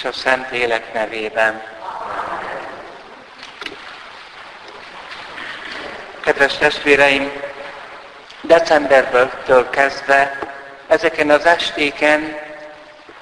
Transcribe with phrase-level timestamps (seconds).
[0.00, 1.62] és a Szentlélek nevében.
[6.20, 7.32] Kedves testvéreim,
[8.40, 10.38] decemberből kezdve
[10.86, 12.38] ezeken az estéken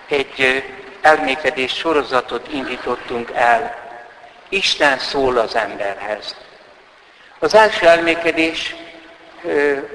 [0.09, 0.65] egy
[1.00, 3.75] elmékedés sorozatot indítottunk el.
[4.49, 6.37] Isten szól az emberhez.
[7.38, 8.75] Az első elmékedés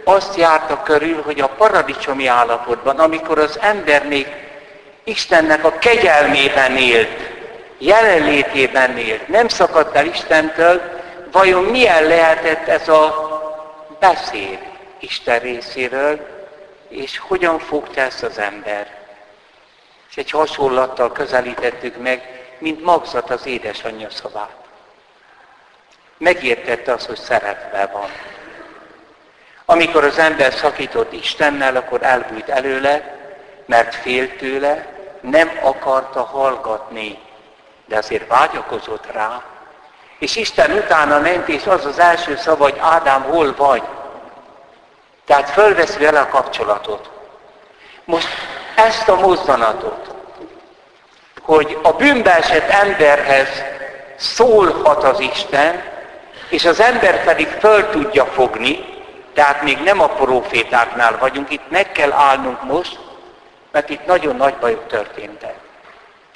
[0.03, 4.42] azt járta körül, hogy a paradicsomi állapotban, amikor az ember még
[5.03, 7.31] Istennek a kegyelmében élt,
[7.78, 13.31] jelenlétében élt, nem szakadt el Istentől, vajon milyen lehetett ez a
[14.00, 14.59] beszéd
[15.00, 16.28] Isten részéről,
[16.90, 18.88] és hogyan fogta ezt az ember.
[20.09, 24.56] És egy hasonlattal közelítettük meg, mint magzat az édesanyja szavát.
[26.18, 28.09] Megértette azt, hogy szeretve van.
[29.66, 33.18] Amikor az ember szakított Istennel, akkor elbújt előle,
[33.66, 34.92] mert félt tőle,
[35.23, 37.19] nem akarta hallgatni,
[37.85, 39.41] de azért vágyakozott rá.
[40.19, 43.84] És Isten utána ment, és az az első szava, hogy Ádám, hol vagy?
[45.25, 47.09] Tehát fölvesz vele a kapcsolatot.
[48.06, 48.28] Most
[48.75, 50.13] ezt a mozdanatot,
[51.41, 53.63] hogy a bűnbeesett emberhez
[54.16, 55.84] szólhat az Isten,
[56.50, 58.85] és az ember pedig föl tudja fogni,
[59.34, 63.00] tehát még nem a profétáknál vagyunk, itt meg kell állnunk most,
[63.73, 65.56] mert itt nagyon nagy bajok történtek.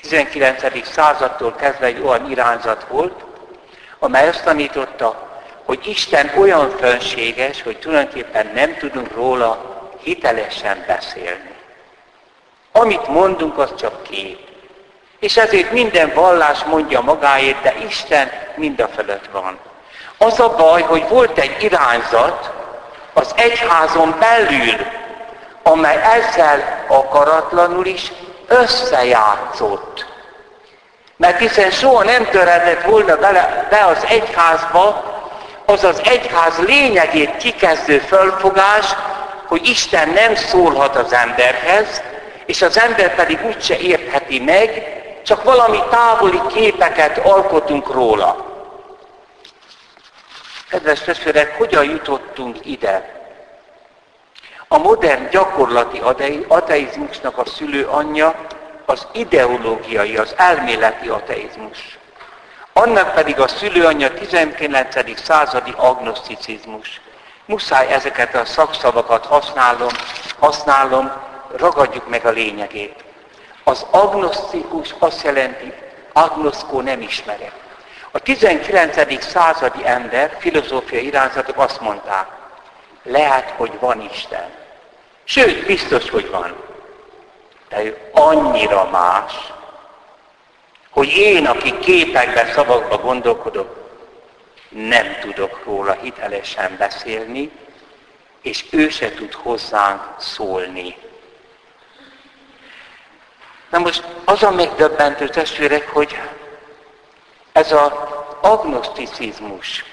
[0.02, 0.88] 19.
[0.88, 3.26] századtól kezdve egy olyan irányzat volt,
[4.00, 5.28] amely azt tanította,
[5.66, 11.56] hogy Isten olyan fönséges, hogy tulajdonképpen nem tudunk róla hitelesen beszélni.
[12.72, 14.40] Amit mondunk, az csak kép.
[15.20, 19.58] És ezért minden vallás mondja magáért, de Isten mind a fölött van.
[20.18, 22.52] Az a baj, hogy volt egy irányzat
[23.14, 25.06] az egyházon belül,
[25.68, 28.12] amely ezzel akaratlanul is
[28.48, 30.06] összejátszott.
[31.18, 35.16] Mert hiszen soha nem töredett volna bele, be az egyházba
[35.66, 38.86] az az egyház lényegét kikezdő fölfogás,
[39.48, 42.02] hogy Isten nem szólhat az emberhez,
[42.46, 48.46] és az ember pedig úgyse értheti meg, csak valami távoli képeket alkotunk róla.
[50.70, 53.17] Kedves testvérek, hogyan jutottunk ide?
[54.68, 56.02] A modern gyakorlati
[56.48, 58.36] ateizmusnak a szülő anyja
[58.86, 61.98] az ideológiai, az elméleti ateizmus.
[62.74, 65.22] Annak pedig a szülőanyja 19.
[65.24, 67.02] századi agnoszticizmus.
[67.46, 69.92] Muszáj ezeket a szakszavakat használom,
[70.40, 71.12] használom,
[71.56, 73.04] ragadjuk meg a lényegét.
[73.64, 75.74] Az agnosztikus azt jelenti,
[76.14, 77.52] agnoszkó nem ismerek.
[78.12, 79.24] A 19.
[79.24, 82.37] századi ember, filozófiai irányzatok azt mondták,
[83.08, 84.50] lehet, hogy van Isten.
[85.24, 86.56] Sőt, biztos, hogy van.
[87.70, 89.34] De ő annyira más,
[90.90, 93.76] hogy én, aki képekbe, szavakba gondolkodok,
[94.70, 97.52] nem tudok róla hitelesen beszélni,
[98.42, 100.98] és ő se tud hozzánk szólni.
[103.70, 106.20] Na most az a megdöbbentő testvérek, hogy
[107.52, 107.92] ez az
[108.42, 109.84] agnoszticizmus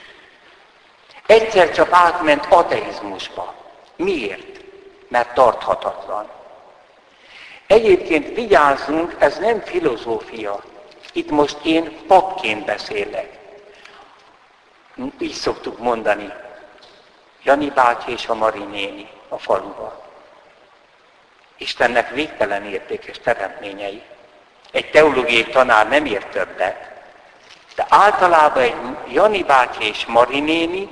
[1.26, 3.55] egyszer csak átment ateizmusba.
[3.97, 4.61] Miért?
[5.09, 6.29] Mert tarthatatlan.
[7.67, 10.62] Egyébként vigyázzunk, ez nem filozófia.
[11.12, 13.38] Itt most én papként beszélek.
[15.19, 16.32] Így szoktuk mondani.
[17.43, 20.03] Jani bácsi és a Mari néni a faluba.
[21.56, 24.03] Istennek végtelen értékes teremtményei.
[24.73, 26.93] Egy teológiai tanár nem ért többet,
[27.75, 28.75] de általában egy
[29.09, 30.88] Jani bácsi és Mari néni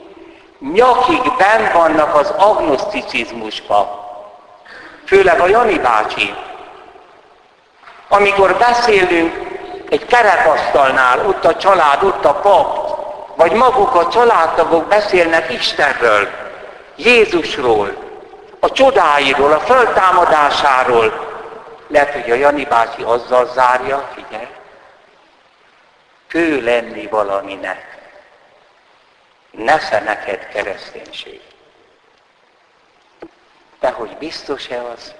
[0.71, 4.01] nyakig benn vannak az agnoszticizmusba.
[5.07, 6.35] Főleg a Jani bácsi.
[8.09, 9.35] Amikor beszélünk
[9.89, 12.99] egy kerekasztalnál, ott a család, ott a pap,
[13.37, 16.29] vagy maguk a családtagok beszélnek Istenről,
[16.97, 17.97] Jézusról,
[18.61, 21.31] a csodáiról, a föltámadásáról.
[21.89, 24.49] Lehet, hogy a Jani bácsi azzal zárja, figyelj,
[26.29, 27.92] kő lenni valaminek.
[29.53, 31.41] Nesze neked kereszténység.
[33.81, 35.15] De hogy biztos-e az?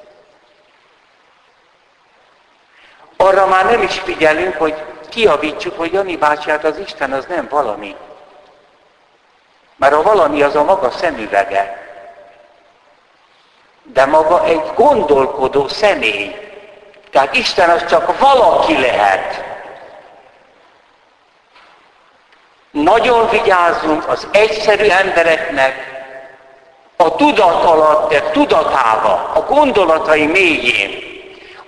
[3.17, 4.75] Arra már nem is figyelünk, hogy
[5.09, 7.97] kiavítsuk, hogy Jani bátyát az Isten az nem valami.
[9.77, 11.87] Mert a valami az a maga szemüvege.
[13.83, 16.37] De maga egy gondolkodó személy.
[17.11, 19.52] Tehát Isten az csak valaki lehet.
[22.73, 25.75] Nagyon vigyázzunk az egyszerű embereknek
[26.97, 30.91] a tudat alatt, a tudatába, a gondolatai mélyén,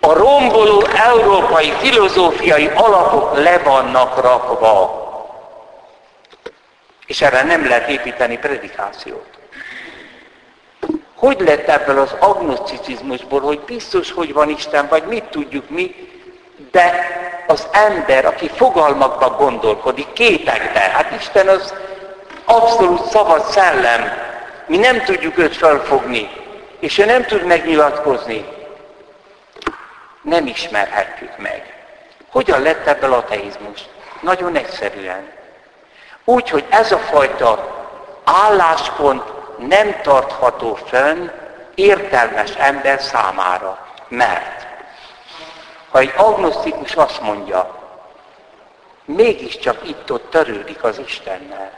[0.00, 5.02] a romboló európai filozófiai alapok le vannak rakva.
[7.06, 9.26] És erre nem lehet építeni predikációt.
[11.14, 16.13] Hogy lett ebből az agnoszticizmusból, hogy biztos, hogy van Isten, vagy mit tudjuk mi,
[16.74, 17.06] de
[17.46, 21.74] az ember, aki fogalmakban gondolkodik, képekben, hát Isten az
[22.44, 24.12] abszolút szabad szellem,
[24.66, 26.30] mi nem tudjuk őt felfogni,
[26.78, 28.44] és ő nem tud megnyilatkozni.
[30.22, 31.74] Nem ismerhetjük meg.
[32.30, 33.80] Hogyan lett ebből ateizmus?
[34.20, 35.28] Nagyon egyszerűen.
[36.24, 37.84] Úgy, hogy ez a fajta
[38.24, 39.22] álláspont
[39.58, 41.28] nem tartható fönn
[41.74, 43.78] értelmes ember számára.
[44.08, 44.53] Mert
[45.94, 47.74] ha egy agnosztikus azt mondja,
[49.04, 51.70] mégiscsak itt-ott törődik az Istennel,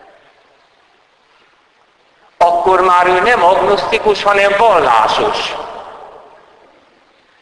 [2.38, 5.54] akkor már ő nem agnosztikus, hanem vallásos.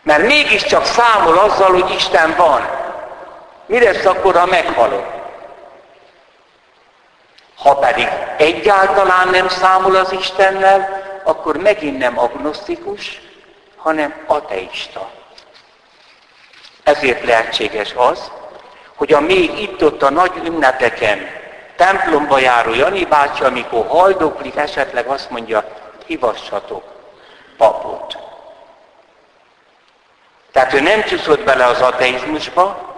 [0.02, 2.68] Mert mégiscsak számol azzal, hogy Isten van.
[3.66, 5.06] Mi lesz akkor, ha meghalok?
[7.56, 13.20] Ha pedig egyáltalán nem számol az Istennel, akkor megint nem agnosztikus,
[13.76, 15.10] hanem ateista.
[16.84, 18.30] Ezért lehetséges az,
[18.94, 21.18] hogy a még itt-ott a nagy ünnepeken
[21.76, 25.64] templomba járó Jani bácsi, amikor haldoklik, esetleg azt mondja,
[26.06, 26.82] hivassatok
[27.56, 28.18] papot.
[30.52, 32.92] Tehát ő nem csúszott bele az ateizmusba,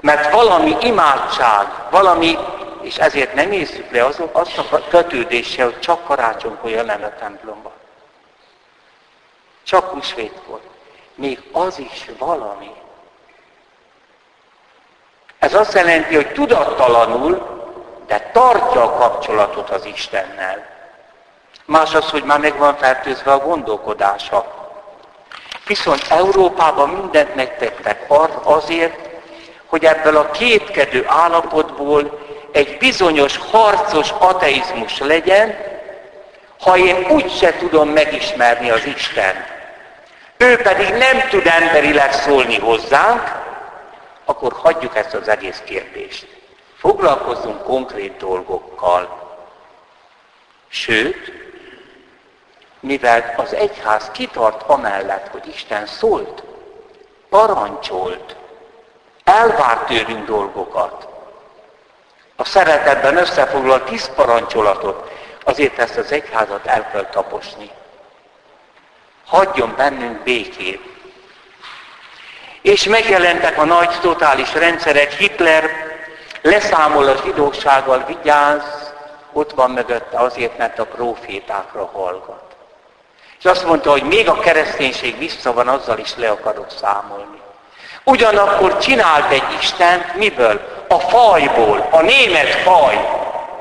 [0.00, 2.38] mert valami imádság, valami,
[2.80, 7.72] és ezért nem észük le az, azt a kötődéssel, hogy csak karácsonykor jelen a templomba.
[9.62, 10.60] Csak húsvétkor.
[11.14, 12.70] Még az is valami.
[15.40, 17.58] Ez azt jelenti, hogy tudattalanul
[18.10, 20.66] de tartja a kapcsolatot az Istennel.
[21.64, 24.44] Más az, hogy már meg van fertőzve a gondolkodása.
[25.66, 28.04] Viszont Európában mindent megtettek
[28.42, 29.08] azért,
[29.66, 32.18] hogy ebből a kétkedő állapotból
[32.52, 35.56] egy bizonyos harcos ateizmus legyen,
[36.60, 39.44] ha én úgy se tudom megismerni az Isten,
[40.36, 43.49] ő pedig nem tud emberileg szólni hozzánk,
[44.30, 46.26] akkor hagyjuk ezt az egész kérdést.
[46.76, 49.28] Foglalkozzunk konkrét dolgokkal.
[50.68, 51.32] Sőt,
[52.80, 56.42] mivel az egyház kitart amellett, hogy Isten szólt,
[57.28, 58.36] parancsolt,
[59.24, 61.08] elvárt tőlünk dolgokat,
[62.36, 65.10] a szeretetben összefoglalt tíz parancsolatot,
[65.44, 67.70] azért ezt az egyházat el kell taposni.
[69.26, 70.89] Hagyjon bennünk békét.
[72.62, 75.70] És megjelentek a nagy totális rendszerek, Hitler
[76.42, 78.64] Leszámol a zsidósággal, vigyázz,
[79.32, 82.42] ott van mögötte azért, mert a profétákra hallgat.
[83.38, 87.40] És azt mondta, hogy még a kereszténység vissza van, azzal is le akarok számolni.
[88.04, 90.60] Ugyanakkor csinált egy Istent, miből?
[90.88, 93.08] A fajból, a német faj,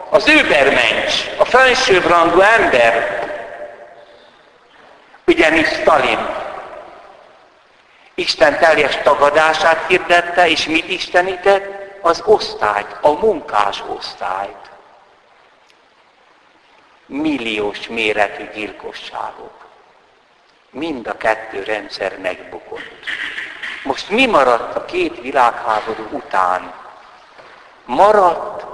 [0.10, 3.20] az übermensch, a felsőbbrangú ember,
[5.26, 6.49] ugyanis Stalin.
[8.20, 11.80] Isten teljes tagadását hirdette, és mit istenített?
[12.02, 14.70] az osztályt, a munkás osztályt.
[17.06, 19.68] Milliós méretű gyilkosságok.
[20.70, 23.06] Mind a kettő rendszer megbukott.
[23.84, 26.74] Most mi maradt a két világháború után?
[27.86, 28.66] Maradt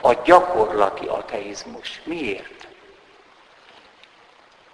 [0.00, 2.00] a gyakorlati ateizmus.
[2.04, 2.61] Miért?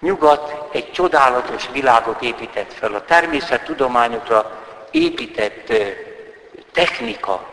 [0.00, 4.50] Nyugat egy csodálatos világot épített fel, a természettudományokra
[4.90, 5.72] épített
[6.72, 7.46] technika,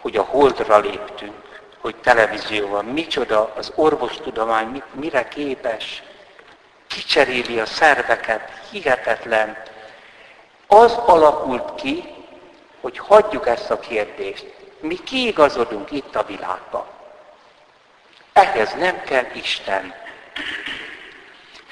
[0.00, 1.34] hogy a holdra léptünk,
[1.80, 6.02] hogy televízió van, micsoda az orvostudomány, mire képes,
[6.86, 9.62] kicseréli a szerveket, hihetetlen.
[10.66, 12.04] Az alakult ki,
[12.80, 14.54] hogy hagyjuk ezt a kérdést.
[14.80, 16.84] Mi kiigazodunk itt a világban.
[18.32, 19.94] Ehhez nem kell Isten.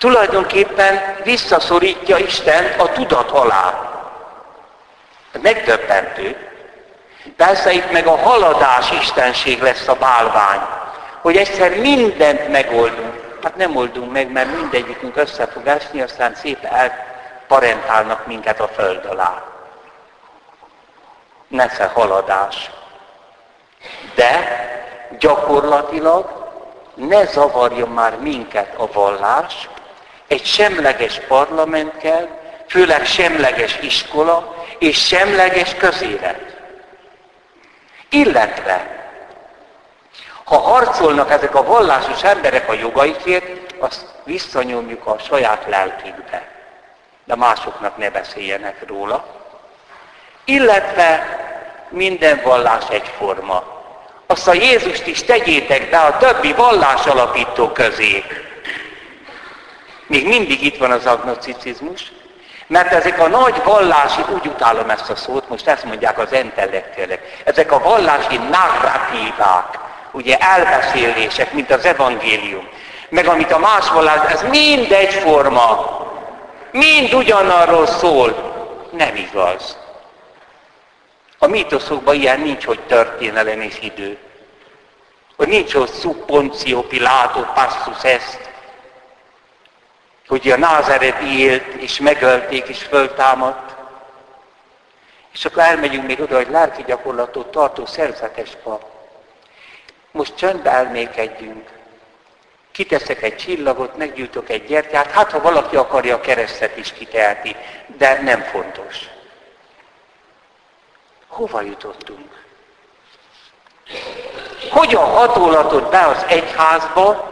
[0.01, 3.89] Tulajdonképpen visszaszorítja Isten a tudat alá.
[5.43, 6.51] Megdöbbentő,
[7.37, 10.61] Persze itt meg a haladás istenség lesz a bálvány,
[11.21, 13.39] hogy egyszer mindent megoldunk.
[13.43, 19.05] Hát nem oldunk meg, mert mindegyikünk össze fog esni, aztán szépen elparentálnak minket a föld
[19.05, 19.43] alá.
[21.49, 22.71] Nesze haladás.
[24.15, 24.59] De
[25.19, 26.49] gyakorlatilag
[26.95, 29.69] ne zavarjon már minket a vallás,
[30.31, 32.29] egy semleges parlament kell,
[32.69, 36.57] főleg semleges iskola és semleges közélet.
[38.09, 39.07] Illetve,
[40.45, 46.49] ha harcolnak ezek a vallásos emberek a jogaikért, azt visszanyomjuk a saját lelkükbe.
[47.25, 49.25] De másoknak ne beszéljenek róla.
[50.45, 51.39] illetve
[51.89, 53.63] minden vallás egyforma.
[54.27, 58.25] Azt a Jézust is tegyétek be a többi vallás alapító közé.
[60.11, 62.13] Még mindig itt van az agnoszticizmus,
[62.67, 67.43] mert ezek a nagy vallási, úgy utálom ezt a szót, most ezt mondják az intellektuelek,
[67.45, 69.79] ezek a vallási narratívák,
[70.11, 72.69] ugye elbeszélések, mint az evangélium,
[73.09, 75.99] meg amit a más vallás, ez mind egyforma,
[76.71, 78.53] mind ugyanarról szól.
[78.91, 79.79] Nem igaz.
[81.39, 84.19] A mítoszokban ilyen nincs, hogy történelem és idő.
[85.37, 88.50] Hogy nincs, hogy szubponció, pilátó, passzus ezt.
[90.31, 93.75] Hogy a Názaret élt, és megölték, és föltámadt.
[95.33, 98.85] És akkor elmegyünk még oda, hogy lelki gyakorlatot tartó szerzetes pap.
[100.11, 101.69] Most csöndbe elmékedjünk.
[102.71, 107.57] Kiteszek egy csillagot, meggyújtok egy gyertyát, hát ha valaki akarja a keresztet is kiteheti,
[107.87, 108.97] de nem fontos.
[111.27, 112.45] Hova jutottunk?
[114.71, 117.30] Hogyan hatolhatod be az egyházba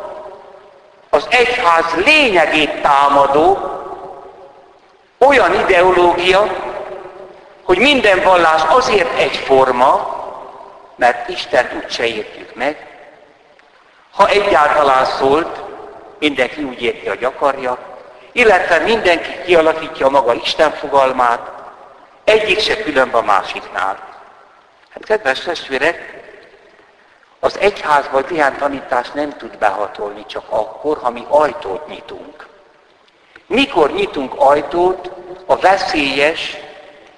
[1.10, 3.58] az egyház lényegét támadó
[5.18, 6.46] olyan ideológia,
[7.62, 10.16] hogy minden vallás azért egyforma,
[10.96, 12.86] mert Isten úgyse értjük meg.
[14.10, 15.62] Ha egyáltalán szólt,
[16.18, 17.78] mindenki úgy érti, hogy akarja,
[18.32, 21.50] illetve mindenki kialakítja maga Isten fogalmát,
[22.24, 23.98] egyik se különb a másiknál.
[24.90, 26.26] Hát kedves testvérek,
[27.40, 32.46] az egyházban ilyen tanítás nem tud behatolni csak akkor, ha mi ajtót nyitunk.
[33.46, 35.10] Mikor nyitunk ajtót
[35.46, 36.56] a veszélyes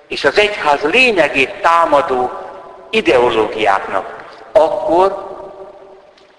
[0.08, 2.30] és az egyház lényegét támadó
[2.90, 4.16] ideológiáknak,
[4.52, 5.28] akkor,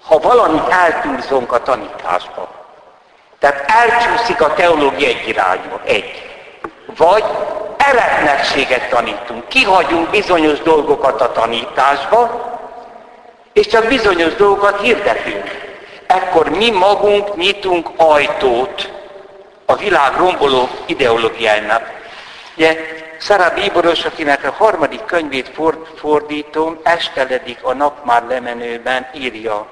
[0.03, 2.49] ha valamit eltúlzunk a tanításba.
[3.39, 6.29] Tehát elcsúszik a teológia egy irányba, egy.
[6.97, 7.23] Vagy
[7.77, 12.49] eretnekséget tanítunk, kihagyunk bizonyos dolgokat a tanításba,
[13.53, 15.69] és csak bizonyos dolgokat hirdetünk.
[16.07, 18.91] Ekkor mi magunk nyitunk ajtót
[19.65, 21.89] a világ romboló ideológiájának.
[22.55, 22.77] Ugye
[23.17, 25.51] Szara Bíboros, akinek a harmadik könyvét
[25.95, 29.67] fordítom, esteledik a nap már lemenőben írja.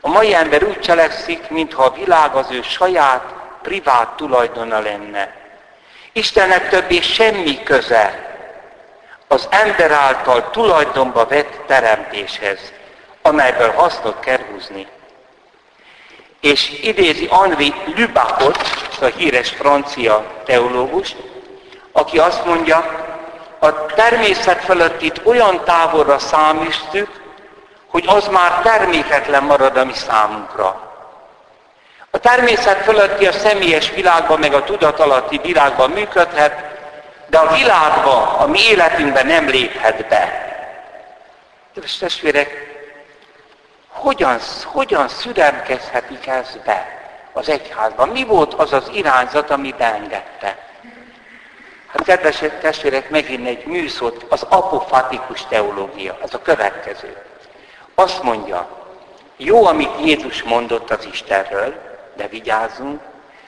[0.00, 3.24] A mai ember úgy cselekszik, mintha a világ az ő saját,
[3.62, 5.34] privát tulajdona lenne.
[6.12, 8.29] Istennek többé semmi köze
[9.32, 12.58] az ember által tulajdonba vett teremtéshez,
[13.22, 14.86] amelyből hasznot kell húzni.
[16.40, 18.58] És idézi Henri Lubachot,
[19.00, 21.16] a híres francia teológust,
[21.92, 22.76] aki azt mondja,
[23.58, 27.08] a természet fölött itt olyan távolra száműztük,
[27.86, 30.92] hogy az már terméketlen marad a mi számunkra.
[32.10, 36.69] A természet fölötti a személyes világban, meg a tudatalatti világban működhet,
[37.30, 40.48] de a világba, a mi életünkben nem léphet be.
[41.74, 42.68] Kedves testvérek,
[43.88, 46.98] hogyan, hogyan szüremkezhetik ez be
[47.32, 48.08] az egyházban?
[48.08, 50.68] Mi volt az az irányzat, ami beengedte?
[51.86, 57.16] Hát kedves testvérek, megint egy műszót, az apofatikus teológia, az a következő.
[57.94, 58.68] Azt mondja,
[59.36, 61.74] jó, amit Jézus mondott az Istenről,
[62.16, 63.00] de vigyázzunk,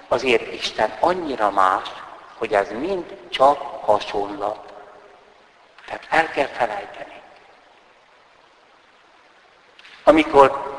[0.08, 1.88] azért Isten annyira más,
[2.38, 4.72] hogy ez mind csak hasonlat.
[5.86, 7.20] Tehát el kell felejteni.
[10.04, 10.70] Amikor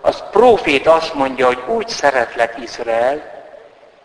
[0.00, 3.44] az prófét azt mondja, hogy úgy szeretlek Izrael,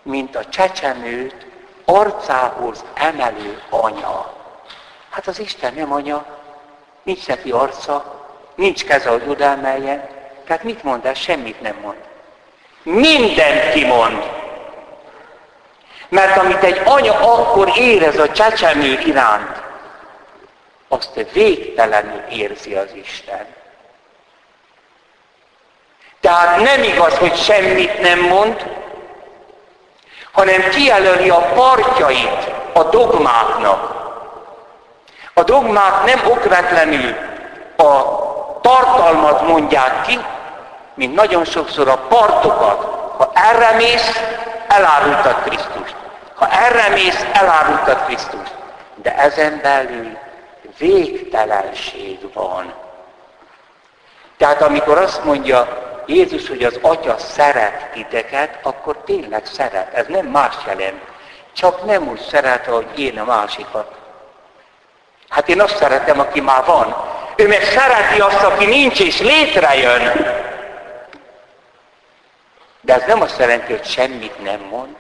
[0.01, 1.45] mint a csecsemőt
[1.85, 4.33] arcához emelő anya.
[5.09, 6.25] Hát az Isten nem anya,
[7.03, 8.25] nincs neki arca,
[8.55, 10.07] nincs keze, hogy oda emeljen.
[10.45, 11.17] Tehát mit mond ez?
[11.17, 12.03] Semmit nem mond.
[12.83, 14.34] Mindent kimond.
[16.09, 19.63] Mert amit egy anya akkor érez a csecsemő iránt,
[20.87, 23.45] azt végtelenül érzi az Isten.
[26.21, 28.65] Tehát nem igaz, hogy semmit nem mond,
[30.31, 33.93] hanem kijelöli a partjait a dogmáknak.
[35.33, 37.15] A dogmák nem okvetlenül
[37.77, 38.03] a
[38.61, 40.19] tartalmat mondják ki,
[40.93, 42.83] mint nagyon sokszor a partokat.
[43.17, 44.21] Ha erre mész,
[44.67, 45.94] elárultad Krisztust.
[46.35, 48.53] Ha erre mész, elárultad Krisztust.
[48.95, 50.17] De ezen belül
[50.77, 52.73] végtelenség van.
[54.37, 59.93] Tehát amikor azt mondja Jézus, hogy az Atya szeret titeket, akkor tényleg szeret.
[59.93, 61.01] Ez nem más jelent.
[61.53, 63.91] Csak nem úgy szeret, ahogy én a másikat.
[65.29, 66.95] Hát én azt szeretem, aki már van.
[67.35, 70.11] Ő meg szereti azt, aki nincs és létrejön.
[72.81, 74.95] De ez nem azt jelenti, hogy semmit nem mond.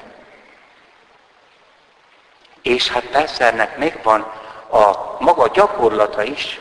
[2.65, 4.31] És hát persze ennek megvan
[4.71, 6.59] a maga gyakorlata is.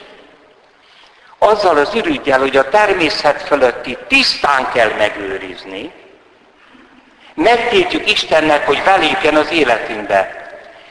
[1.39, 5.93] Azzal az ürügyel, hogy a természet fölötti tisztán kell megőrizni,
[7.35, 10.49] megtiltjuk Istennek, hogy belépjen az életünkbe.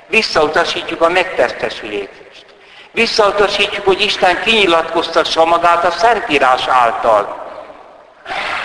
[0.08, 2.46] Visszautasítjuk a megtestesülést.
[2.92, 7.42] Visszautasítjuk, hogy Isten kinyilatkoztassa magát a Szentírás által.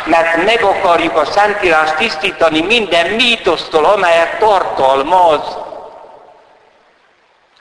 [0.05, 5.67] Mert meg akarjuk a Szentírást tisztítani minden mítosztól, amelyet tartalmaz.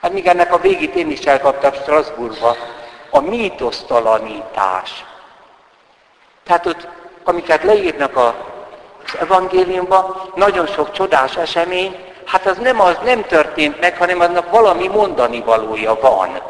[0.00, 2.56] Hát még ennek a végét én is elkaptam Strasbourgba.
[3.10, 5.04] A mítosztalanítás.
[6.44, 6.88] Tehát ott,
[7.24, 8.34] amiket leírnak a,
[9.04, 14.50] az evangéliumban, nagyon sok csodás esemény, hát az nem, az nem történt meg, hanem annak
[14.50, 16.40] valami mondani valója van.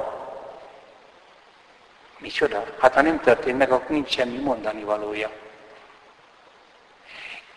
[2.19, 2.65] Micsoda?
[2.81, 5.31] Hát ha nem történt meg, akkor nincs semmi mondani valója.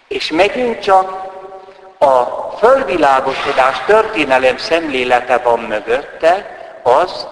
[0.07, 1.31] És megint csak
[2.01, 7.27] a fölvilágosodás történelem szemlélete van mögötte, az,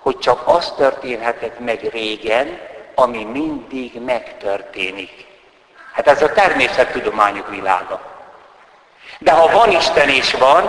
[0.00, 2.58] hogy csak az történhetett meg régen,
[2.94, 5.26] ami mindig megtörténik.
[5.92, 8.00] Hát ez a természettudományok világa.
[9.18, 10.64] De ha van Isten és van,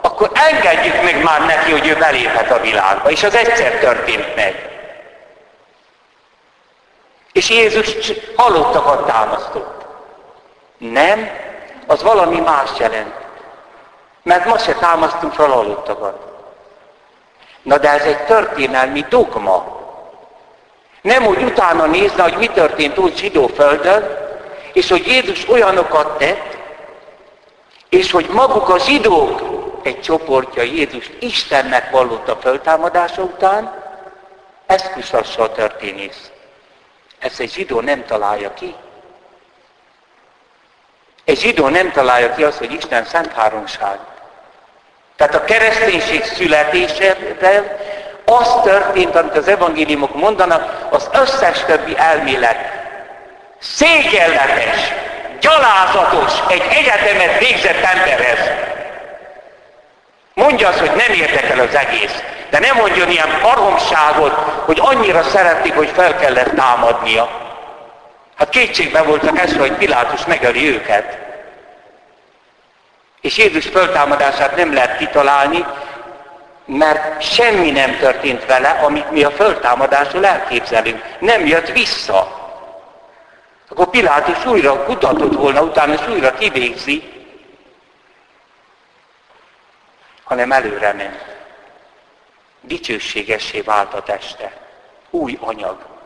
[0.00, 3.10] akkor engedjük meg már neki, hogy ő beléphet a világba.
[3.10, 4.68] És az egyszer történt meg.
[7.32, 7.96] És Jézus
[8.36, 9.84] halottakat támasztott.
[10.78, 11.30] Nem,
[11.90, 13.14] az valami más jelent.
[14.22, 16.16] Mert ma se támasztunk fel halottakat.
[17.62, 19.78] Na de ez egy történelmi dogma.
[21.02, 24.18] Nem úgy utána nézne, hogy mi történt úgy zsidó földön,
[24.72, 26.56] és hogy Jézus olyanokat tett,
[27.88, 29.40] és hogy maguk a zsidók
[29.82, 33.74] egy csoportja Jézus Istennek vallotta föltámadása után,
[34.66, 36.30] ez kussassa a történész.
[37.18, 38.74] Ezt egy zsidó nem találja ki.
[41.24, 43.98] Egy zsidó nem találja ki azt, hogy Isten szent háromság.
[45.16, 47.78] Tehát a kereszténység születésével
[48.24, 52.56] az történt, amit az evangéliumok mondanak, az összes többi elmélet
[53.58, 54.92] szégyenletes,
[55.40, 58.38] gyalázatos, egy egyetemet végzett emberhez.
[60.34, 62.22] Mondja azt, hogy nem érdekel az egész.
[62.50, 67.49] De nem mondjon ilyen baromságot, hogy annyira szeretik, hogy fel kellett támadnia.
[68.40, 71.18] Hát kétségbe voltak ez, hogy Pilátus megöli őket.
[73.20, 75.64] És Jézus föltámadását nem lehet kitalálni,
[76.64, 81.02] mert semmi nem történt vele, amit mi a föltámadásról elképzelünk.
[81.18, 82.38] Nem jött vissza.
[83.68, 87.12] Akkor Pilátus újra kutatott volna, utána és újra kivégzi,
[90.24, 91.24] hanem előre ment.
[92.60, 94.52] Dicsőségessé vált a teste.
[95.10, 95.99] Új anyag.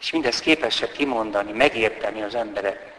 [0.00, 2.92] És mindezt képesek kimondani, megérteni az emberek.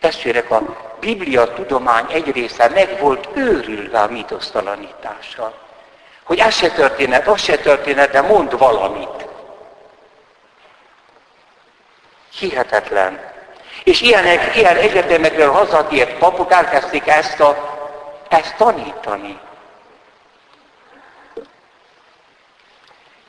[0.00, 0.62] Testvérek, a
[1.00, 5.54] Biblia tudomány egy része meg volt őrülve a mitosztalanítással.
[6.22, 9.26] Hogy ez se történet, az se történet, de mond valamit.
[12.38, 13.20] Hihetetlen.
[13.84, 17.78] És ilyenek, ilyen egyetemekről hazatért papok elkezdték ezt, a,
[18.28, 19.38] ezt tanítani.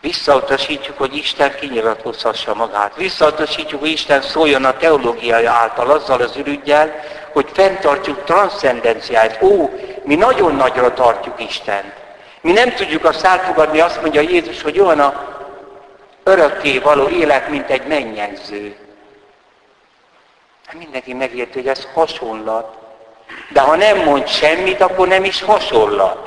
[0.02, 2.96] Visszautasítjuk, hogy Isten kinyilatkozhassa magát.
[2.96, 7.00] Visszautasítjuk, hogy Isten szóljon a teológiája által azzal az ürügyel,
[7.34, 9.42] hogy fenntartjuk transzcendenciáját.
[9.42, 9.70] Ó,
[10.04, 11.94] mi nagyon nagyra tartjuk Istent.
[12.42, 15.38] Mi nem tudjuk azt elfogadni, azt mondja Jézus, hogy olyan a
[16.24, 18.76] örökké való élet, mint egy mennyegző.
[20.66, 22.78] Hát mindenki megérti, hogy ez hasonlat.
[23.50, 26.18] De ha nem mond semmit, akkor nem is hasonlat.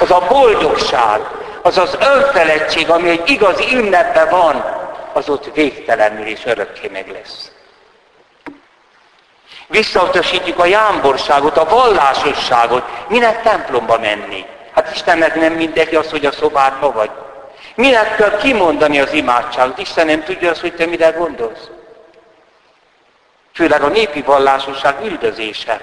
[0.00, 1.20] Az a boldogság,
[1.68, 4.64] az az önfeledtség, ami egy igazi ünnepben van,
[5.12, 7.50] az ott végtelenül és örökké meg lesz.
[9.66, 12.82] Visszautasítjuk a jámborságot, a vallásosságot.
[13.08, 14.44] Minek templomba menni?
[14.74, 17.10] Hát Istennek nem mindegy az, hogy a szobádba vagy.
[17.74, 19.78] Minek kell kimondani az imádságot?
[19.78, 21.68] Isten nem tudja azt, hogy te mire gondolsz.
[23.54, 25.80] Főleg a népi vallásosság üldözése.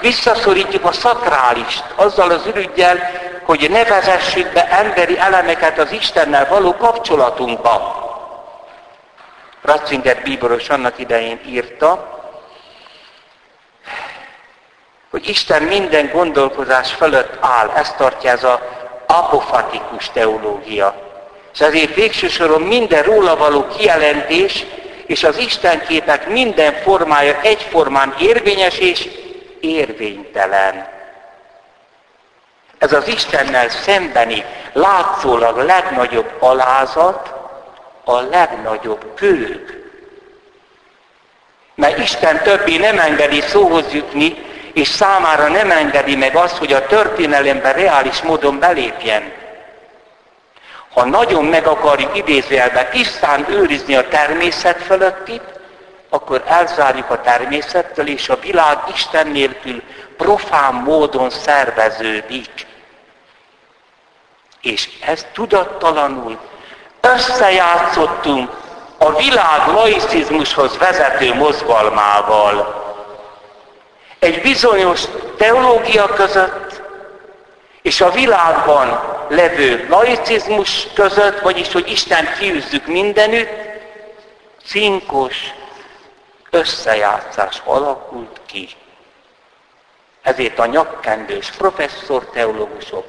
[0.00, 3.10] Visszaszorítjuk a szakrálist azzal az ürügyel,
[3.42, 7.98] hogy ne vezessük be emberi elemeket az Istennel való kapcsolatunkba.
[9.62, 12.18] Ratzinger bíboros annak idején írta,
[15.10, 17.70] hogy Isten minden gondolkozás fölött áll.
[17.74, 18.60] Ezt tartja ez a
[19.06, 20.94] apofatikus teológia.
[21.52, 24.64] És ezért végső soron minden róla való kijelentés
[25.06, 29.08] és az Isten képek minden formája egyformán érvényes és
[29.60, 30.88] érvénytelen.
[32.78, 37.32] Ez az Istennel szembeni látszólag legnagyobb alázat,
[38.04, 39.78] a legnagyobb kők.
[41.74, 46.86] Mert Isten többé nem engedi szóhoz jutni, és számára nem engedi meg azt, hogy a
[46.86, 49.32] történelemben reális módon belépjen.
[50.92, 55.59] Ha nagyon meg akarjuk idézőjelben tisztán őrizni a természet fölöttit,
[56.10, 59.82] akkor elzárjuk a természettől, és a világ Isten nélkül
[60.16, 62.66] profán módon szerveződik.
[64.60, 66.38] És ez tudattalanul
[67.00, 68.50] összejátszottunk
[68.98, 72.84] a világ laicizmushoz vezető mozgalmával.
[74.18, 75.02] Egy bizonyos
[75.36, 76.82] teológia között
[77.82, 83.50] és a világban levő laicizmus között, vagyis hogy Isten kiűzzük mindenütt,
[84.66, 85.34] cinkos
[86.50, 88.68] összejátszás alakult ki.
[90.22, 93.06] Ezért a nyakkendős professzor teológusok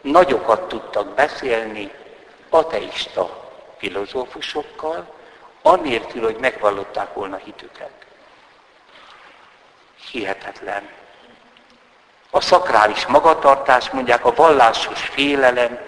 [0.00, 1.90] nagyokat tudtak beszélni
[2.50, 5.14] ateista filozófusokkal,
[5.62, 7.90] anélkül, hogy megvallották volna hitüket.
[10.10, 10.88] Hihetetlen.
[12.30, 15.78] A szakrális magatartás, mondják, a vallásos félelem,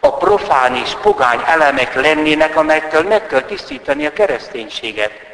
[0.00, 5.29] a profán és pogány elemek lennének, amelyektől meg kell tisztítani a kereszténységet.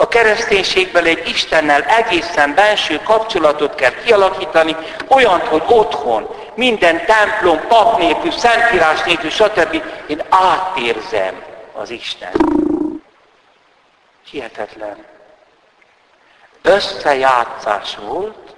[0.00, 4.76] A kereszténységből egy Istennel egészen belső kapcsolatot kell kialakítani,
[5.08, 9.82] olyan, hogy otthon, minden templom, pap nélkül, szentírás nélkül, stb.
[10.06, 12.32] Én átérzem az Isten.
[14.30, 15.04] Hihetetlen.
[16.62, 18.54] Összejátszás volt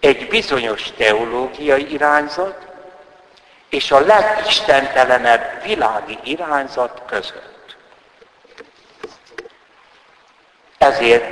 [0.00, 2.58] egy bizonyos teológiai irányzat
[3.68, 7.61] és a legistentelenebb világi irányzat között.
[10.82, 11.24] Ezért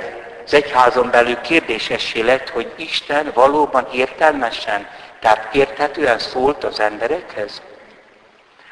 [0.45, 4.87] az egyházon belül kérdésessé lett, hogy Isten valóban értelmesen,
[5.19, 7.61] tehát érthetően szólt az emberekhez.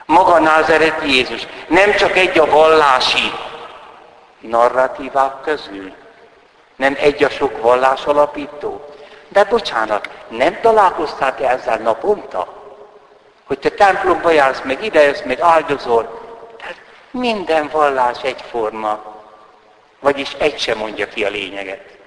[0.06, 3.32] Maga názereti Jézus nem csak egy a vallási
[4.40, 5.94] narratívák közül,
[6.76, 8.86] nem egy a sok vallás alapító.
[9.28, 12.48] De bocsánat, nem találkoztál-e ezzel naponta?
[13.48, 16.22] Hogy te templomba jársz, meg ide jössz, meg áldozol.
[16.58, 19.19] Tehát minden vallás egyforma.
[20.00, 21.98] Vagyis egy sem mondja ki a lényeget.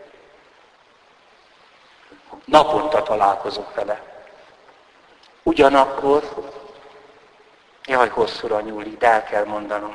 [2.44, 4.02] Naponta találkozok vele.
[5.42, 6.22] Ugyanakkor,
[7.84, 9.94] jaj, hosszúra nyúlik, de el kell mondanom.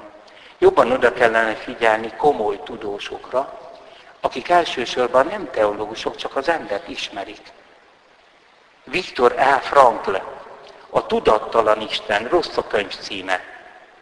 [0.58, 3.60] Jobban oda kellene figyelni komoly tudósokra,
[4.22, 7.52] akik elsősorban nem teológusok, csak az embert ismerik.
[8.84, 9.60] Viktor E.
[9.60, 10.16] Frankl,
[10.90, 13.42] a tudattalan Isten, rossz a könyv címe.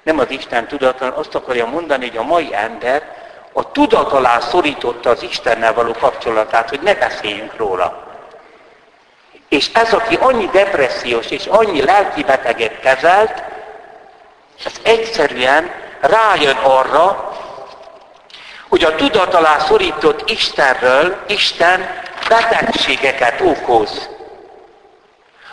[0.03, 3.24] Nem az Isten tudattalan, azt akarja mondani, hogy a mai ember
[3.57, 8.03] a tudat alá szorította az Istennel való kapcsolatát, hogy ne beszéljünk róla.
[9.49, 13.43] És ez, aki annyi depressziós és annyi lelki beteget kezelt,
[14.65, 17.31] ez egyszerűen rájön arra,
[18.69, 21.89] hogy a tudat alá szorított Istenről Isten
[22.29, 24.09] betegségeket okoz.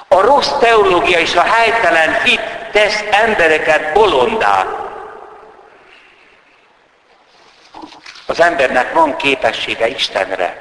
[0.09, 2.41] A rossz teológia és a helytelen hit
[2.73, 4.67] tesz embereket bolondá.
[8.33, 10.57] Az embernek van képessége Istenre.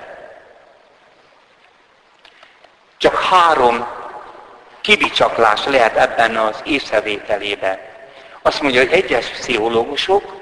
[2.98, 3.88] Csak három
[4.82, 7.80] kibicsaklás lehet ebben az észrevételében.
[8.42, 10.36] Azt mondja, hogy egyes pszichológusok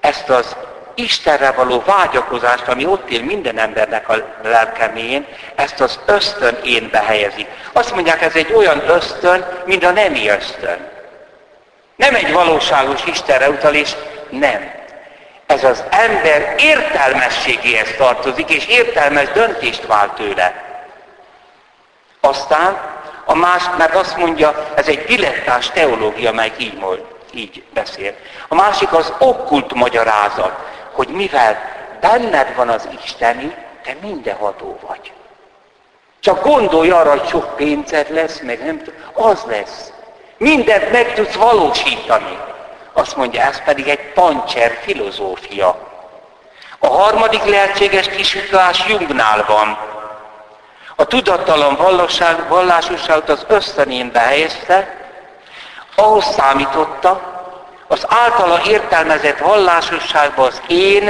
[0.00, 0.56] ezt az
[0.94, 7.46] Istenre való vágyakozást, ami ott él minden embernek a lelkemén, ezt az ösztön én behelyezik.
[7.72, 10.88] Azt mondják, ez egy olyan ösztön, mint a nemi ösztön.
[11.96, 13.96] Nem egy valóságos Istenre utalás,
[14.30, 14.79] nem.
[15.50, 20.64] Ez az ember értelmességéhez tartozik, és értelmes döntést vált tőle.
[22.20, 22.80] Aztán
[23.24, 28.14] a más meg azt mondja, ez egy dilettás teológia, mely így, így beszél.
[28.48, 31.58] A másik az okkult magyarázat hogy mivel
[32.00, 35.12] benned van az Isteni, te mindenható vagy.
[36.20, 39.92] Csak gondolj arra, hogy sok pénzed lesz, meg nem tudom, az lesz.
[40.36, 42.38] Mindent meg tudsz valósítani.
[42.92, 45.88] Azt mondja, ez pedig egy pancser filozófia.
[46.78, 49.78] A harmadik lehetséges kisutlás Jungnál van.
[50.96, 51.78] A tudattalan
[52.48, 54.94] vallásosságot az ösztönén behelyezte,
[55.94, 57.38] ahhoz számította,
[57.88, 61.04] az általa értelmezett vallásosságban az én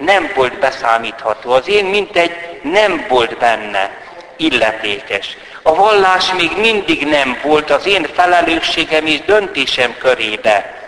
[0.00, 1.52] nem volt beszámítható.
[1.52, 3.90] Az én mint egy nem volt benne
[4.36, 5.36] illetékes.
[5.62, 10.79] A vallás még mindig nem volt az én felelősségem és döntésem körébe.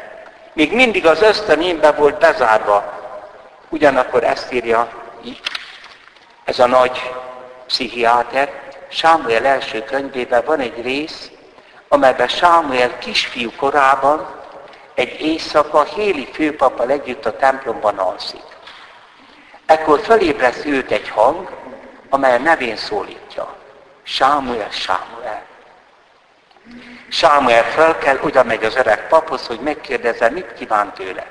[0.52, 3.00] Még mindig az ösztönémbe volt bezárva.
[3.68, 4.88] Ugyanakkor ezt írja
[6.44, 7.12] ez a nagy
[7.66, 11.30] pszichiáter, Sámuel első könyvében van egy rész,
[11.88, 14.40] amelyben Sámuel kisfiú korában
[14.94, 18.42] egy éjszaka Héli főpapal együtt a templomban alszik.
[19.66, 21.50] Ekkor fölébreszt őt egy hang,
[22.08, 23.54] amely nevén szólítja.
[24.02, 25.42] Sámuel, Sámuel.
[27.12, 31.26] Sámuel fel kell, oda megy az öreg paphoz, hogy megkérdezze, mit kíván tőle.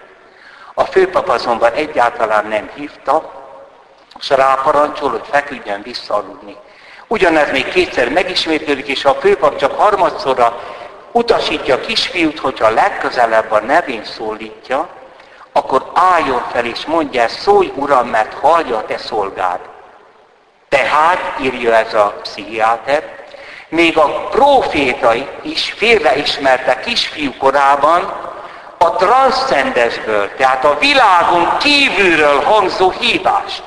[0.74, 3.32] A főpap azonban egyáltalán nem hívta,
[4.20, 6.58] és ráparancsol, hogy feküdjön vissza aludni.
[7.08, 10.62] Ugyanez még kétszer megismétlődik, és a főpap csak harmadszorra
[11.12, 14.89] utasítja a kisfiút, hogyha legközelebb a nevén szólítja,
[15.52, 19.60] akkor álljon fel és mondja, szólj Uram, mert hallja a te szolgád.
[20.70, 23.21] Tehát, írja ez a pszichiáter,
[23.72, 28.02] még a profétai is félreismerte kisfiú korában
[28.78, 33.64] a transzcendesből, tehát a világon kívülről hangzó hívást.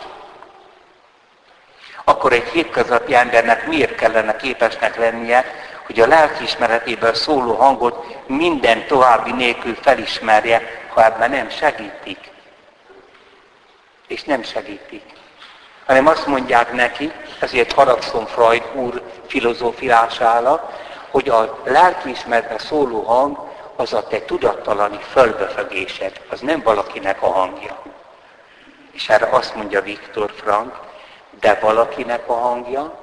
[2.04, 5.44] Akkor egy hétköznapi embernek miért kellene képesnek lennie,
[5.86, 12.18] hogy a lelkiismeretéből szóló hangot minden további nélkül felismerje, ha ebben nem segítik.
[14.06, 15.02] És nem segítik.
[15.86, 20.70] Hanem azt mondják neki, ezért haragszom Freud úr filozófiására,
[21.10, 23.38] hogy a lelkiismeretben szóló hang
[23.76, 27.82] az a te tudattalani fölbefegésed, az nem valakinek a hangja.
[28.92, 30.74] És erre azt mondja Viktor Frank,
[31.40, 32.98] de valakinek a hangja,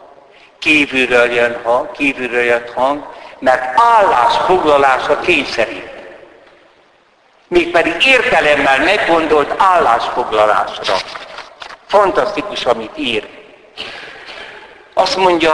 [0.60, 3.06] kívülről jön hang, kívülről jött hang,
[3.39, 5.89] mert állásfoglalása kényszerít.
[7.48, 10.96] Mégpedig értelemmel meggondolt állásfoglalásra.
[11.91, 13.27] Fantasztikus, amit ír.
[14.93, 15.54] Azt mondja,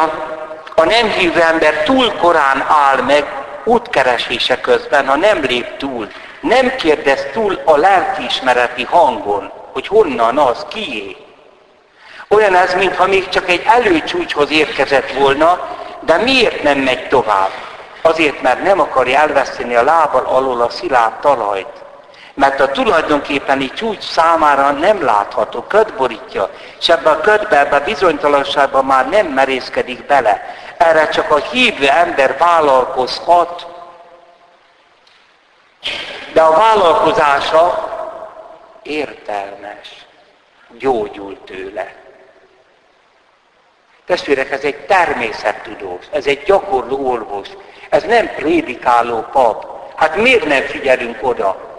[0.75, 6.07] a nem hívő ember túl korán áll meg útkeresése közben, ha nem lép túl,
[6.41, 11.15] nem kérdez túl a lelkiismereti hangon, hogy honnan az, kié.
[12.29, 15.67] Olyan ez, mintha még csak egy előcsúcshoz érkezett volna,
[15.99, 17.51] de miért nem megy tovább?
[18.01, 21.85] Azért, mert nem akarja elveszteni a lábbal alól a szilárd talajt.
[22.37, 27.83] Mert a tulajdonképpeni csúcs számára nem látható, köd borítja, és ebbe a ködbe, ebbe a
[27.83, 30.55] bizonytalanságba már nem merészkedik bele.
[30.77, 33.67] Erre csak a hívő ember vállalkozhat,
[36.33, 37.89] de a vállalkozása
[38.81, 40.05] értelmes,
[40.77, 41.93] gyógyul tőle.
[44.05, 47.47] Testvérek, ez egy természettudós, ez egy gyakorló orvos,
[47.89, 49.65] ez nem prédikáló pap.
[49.95, 51.75] Hát miért nem figyelünk oda?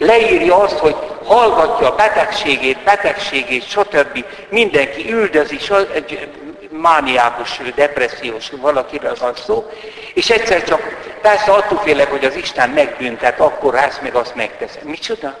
[0.00, 4.24] Leírja azt, hogy hallgatja a betegségét, betegségét, stb.
[4.48, 5.58] Mindenki üldözi,
[5.92, 6.28] egy
[6.70, 9.70] mániákus, depressziós valakiről van szó,
[10.14, 10.80] és egyszer csak
[11.20, 14.86] persze attól félek, hogy az Isten megbüntet, akkor ezt meg azt megteszem.
[14.86, 15.38] Micsoda?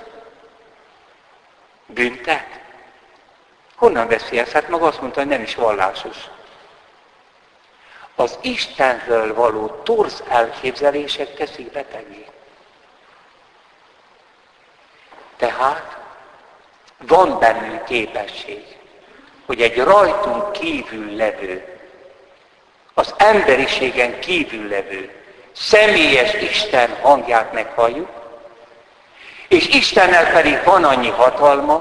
[1.86, 2.46] Büntet?
[3.76, 4.52] Honnan veszi ezt?
[4.52, 6.16] Hát maga azt mondta, hogy nem is vallásos.
[8.14, 12.26] Az Istenről való torz elképzelések teszik betegé.
[15.40, 15.98] Tehát
[16.98, 18.64] van bennünk képesség,
[19.46, 21.78] hogy egy rajtunk kívül levő,
[22.94, 25.22] az emberiségen kívül levő,
[25.52, 28.08] személyes Isten hangját meghalljuk,
[29.48, 31.80] és Istennel pedig van annyi hatalma,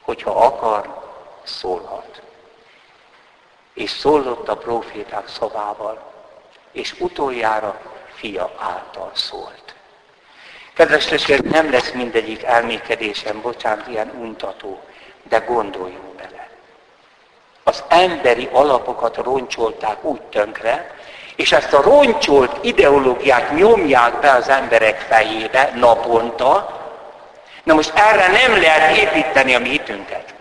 [0.00, 1.02] hogyha akar,
[1.42, 2.22] szólhat.
[3.74, 6.12] És szólott a proféták szavával,
[6.72, 7.80] és utoljára
[8.14, 9.67] fia által szólt.
[10.78, 14.80] Kedves testvérek, nem lesz mindegyik elmékedésem, bocsánat, ilyen untató,
[15.28, 16.48] de gondoljunk bele.
[17.62, 20.94] Az emberi alapokat roncsolták úgy tönkre,
[21.36, 26.80] és ezt a roncsolt ideológiát nyomják be az emberek fejébe naponta,
[27.62, 30.34] na most erre nem lehet építeni a mi hitünket.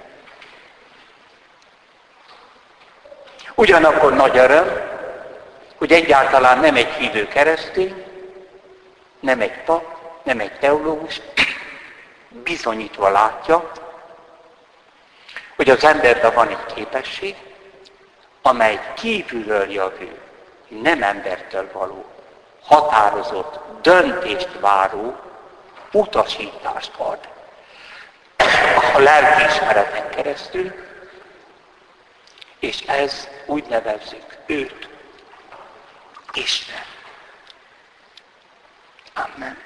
[3.55, 4.81] Ugyanakkor nagy öröm,
[5.77, 8.03] hogy egyáltalán nem egy hívő keresztény,
[9.19, 9.96] nem egy pap,
[10.27, 11.21] nem egy teológus,
[12.29, 13.71] bizonyítva látja,
[15.55, 17.35] hogy az emberben van egy képesség,
[18.41, 20.19] amely kívülről jövő,
[20.67, 22.05] nem embertől való,
[22.63, 25.19] határozott, döntést váró
[25.91, 27.19] utasítást ad.
[28.93, 30.73] A lelkiismereten keresztül,
[32.59, 34.89] és ez úgy nevezzük őt,
[36.33, 36.85] Isten.
[39.13, 39.57] Amen.